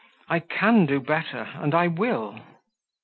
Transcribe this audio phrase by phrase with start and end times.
[0.27, 2.39] I CAN do better, and I WILL."